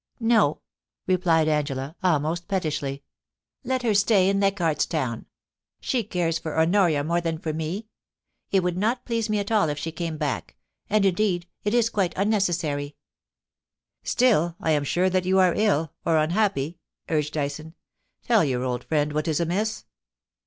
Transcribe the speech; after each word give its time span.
* 0.09 0.19
'No,' 0.19 0.61
replied 1.05 1.47
Angela, 1.47 1.95
almost 2.01 2.47
pettishly. 2.47 3.03
'Let 3.63 3.83
her 3.83 3.93
stay 3.93 4.29
in 4.29 4.39
Leichardt's 4.39 4.87
Town. 4.87 5.27
She 5.79 6.03
cares 6.03 6.39
for 6.39 6.57
Honoria 6.59 7.03
more 7.03 7.21
than 7.21 7.37
for 7.37 7.51
TOM 7.51 7.59
DUNGIE 7.59 7.71
GOSSIPS. 7.81 7.87
283 8.51 8.57
me. 8.57 8.57
It 8.57 8.63
would 8.63 8.77
not 8.81 9.05
please 9.05 9.29
me 9.29 9.37
at 9.37 9.51
all 9.51 9.69
if 9.69 9.77
she 9.77 9.91
came 9.91 10.17
back; 10.17 10.55
and, 10.89 11.05
indeed, 11.05 11.45
it 11.63 11.75
is 11.75 11.91
quite 11.91 12.17
unnecessary.' 12.17 12.95
* 13.53 14.03
Still 14.11 14.55
I 14.59 14.71
am 14.71 14.83
sure 14.85 15.11
that 15.11 15.25
you 15.25 15.37
are 15.37 15.53
ill, 15.53 15.93
or 16.03 16.17
unhappy,' 16.17 16.79
urged 17.07 17.33
Dyson. 17.35 17.75
* 17.99 18.21
Tell 18.27 18.43
your 18.43 18.63
old 18.63 18.83
friend 18.83 19.13
what 19.13 19.27
is 19.27 19.39
amiss.' 19.39 19.85